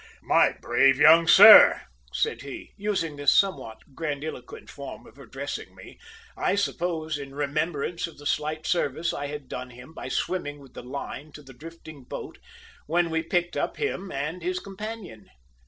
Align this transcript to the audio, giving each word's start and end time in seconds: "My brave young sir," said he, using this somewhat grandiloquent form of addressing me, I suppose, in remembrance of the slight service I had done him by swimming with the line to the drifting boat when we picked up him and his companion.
"My 0.23 0.53
brave 0.53 0.97
young 0.97 1.27
sir," 1.27 1.79
said 2.11 2.41
he, 2.41 2.73
using 2.75 3.17
this 3.17 3.31
somewhat 3.31 3.93
grandiloquent 3.93 4.67
form 4.71 5.05
of 5.05 5.19
addressing 5.19 5.75
me, 5.75 5.99
I 6.35 6.55
suppose, 6.55 7.19
in 7.19 7.35
remembrance 7.35 8.07
of 8.07 8.17
the 8.17 8.25
slight 8.25 8.65
service 8.65 9.13
I 9.13 9.27
had 9.27 9.47
done 9.47 9.69
him 9.69 9.93
by 9.93 10.07
swimming 10.07 10.59
with 10.59 10.73
the 10.73 10.81
line 10.81 11.31
to 11.33 11.43
the 11.43 11.53
drifting 11.53 12.03
boat 12.03 12.39
when 12.87 13.11
we 13.11 13.21
picked 13.21 13.55
up 13.55 13.77
him 13.77 14.11
and 14.11 14.41
his 14.41 14.57
companion. 14.59 15.29